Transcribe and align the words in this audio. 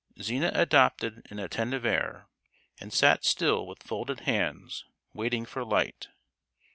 Zina 0.19 0.49
adopted 0.55 1.27
an 1.29 1.37
attentive 1.37 1.85
air, 1.85 2.25
and 2.79 2.91
sat 2.91 3.23
still 3.23 3.67
with 3.67 3.83
folded 3.83 4.21
hands, 4.21 4.83
waiting 5.13 5.45
for 5.45 5.63
light. 5.63 6.07